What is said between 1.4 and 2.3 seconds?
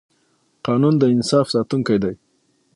ساتونکی دی